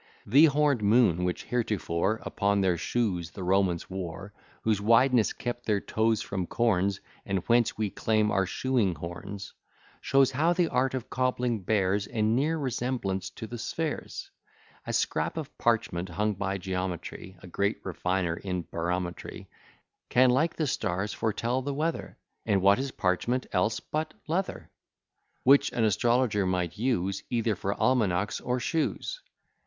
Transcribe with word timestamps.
The 0.25 0.45
horned 0.45 0.81
moon, 0.81 1.23
which 1.25 1.43
heretofore 1.43 2.21
Upon 2.25 2.61
their 2.61 2.75
shoes 2.75 3.29
the 3.29 3.43
Romans 3.43 3.87
wore, 3.87 4.33
Whose 4.63 4.81
wideness 4.81 5.31
kept 5.31 5.67
their 5.67 5.79
toes 5.79 6.23
from 6.23 6.47
corns, 6.47 6.99
And 7.23 7.47
whence 7.47 7.77
we 7.77 7.91
claim 7.91 8.31
our 8.31 8.47
shoeing 8.47 8.95
horns, 8.95 9.53
Shows 10.01 10.31
how 10.31 10.53
the 10.53 10.69
art 10.69 10.95
of 10.95 11.11
cobbling 11.11 11.61
bears 11.61 12.07
A 12.07 12.23
near 12.23 12.57
resemblance 12.57 13.29
to 13.29 13.45
the 13.45 13.59
spheres. 13.59 14.31
A 14.87 14.91
scrap 14.91 15.37
of 15.37 15.55
parchment 15.59 16.09
hung 16.09 16.33
by 16.33 16.57
geometry, 16.57 17.37
(A 17.43 17.45
great 17.47 17.77
refiner 17.85 18.35
in 18.37 18.63
barometry,) 18.71 19.47
Can, 20.09 20.31
like 20.31 20.55
the 20.55 20.65
stars, 20.65 21.13
foretell 21.13 21.61
the 21.61 21.75
weather; 21.75 22.17
And 22.43 22.63
what 22.63 22.79
is 22.79 22.89
parchment 22.89 23.45
else 23.51 23.79
but 23.79 24.15
leather? 24.25 24.71
Which 25.43 25.71
an 25.73 25.83
astrologer 25.83 26.47
might 26.47 26.75
use 26.75 27.21
Either 27.29 27.55
for 27.55 27.75
almanacks 27.75 28.41
or 28.41 28.59
shoes. 28.59 29.21